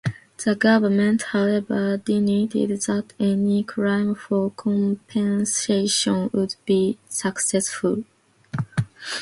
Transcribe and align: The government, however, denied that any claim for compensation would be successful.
The 0.43 0.55
government, 0.55 1.21
however, 1.29 1.95
denied 1.97 2.53
that 2.53 3.13
any 3.19 3.63
claim 3.63 4.15
for 4.15 4.49
compensation 4.49 6.31
would 6.33 6.55
be 6.65 6.97
successful. 7.07 8.03